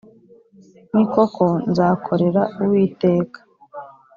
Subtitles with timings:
[0.95, 3.39] ni koko nzakorera Uwiteka.